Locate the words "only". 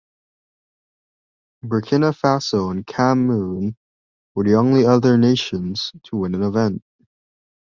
4.55-4.83